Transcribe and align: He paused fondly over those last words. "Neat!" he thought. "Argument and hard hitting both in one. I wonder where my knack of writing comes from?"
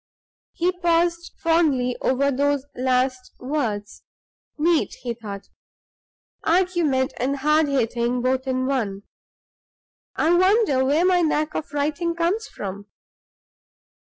He 0.53 0.71
paused 0.71 1.33
fondly 1.43 1.95
over 2.01 2.31
those 2.31 2.65
last 2.75 3.35
words. 3.39 4.01
"Neat!" 4.57 4.95
he 5.03 5.13
thought. 5.13 5.49
"Argument 6.43 7.13
and 7.17 7.35
hard 7.37 7.67
hitting 7.67 8.19
both 8.23 8.47
in 8.47 8.65
one. 8.65 9.03
I 10.15 10.33
wonder 10.35 10.83
where 10.83 11.05
my 11.05 11.21
knack 11.21 11.53
of 11.53 11.71
writing 11.71 12.15
comes 12.15 12.47
from?" 12.47 12.87